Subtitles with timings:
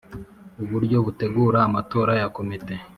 [0.63, 2.75] uburyo butegura amatora ya Komite